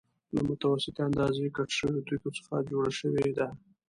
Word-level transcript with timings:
له 0.33 0.41
متوسطې 0.47 1.01
اندازې 1.09 1.53
کټ 1.55 1.69
شویو 1.77 2.05
تېږو 2.07 2.29
څخه 2.37 2.55
جوړه 2.69 2.91
شوې 2.99 3.25
ده. 3.37 3.47